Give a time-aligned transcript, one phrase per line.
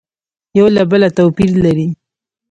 [0.57, 1.87] یو له بله تو پیر لري